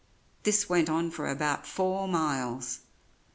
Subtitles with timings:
[0.41, 2.79] This went on for about four miles.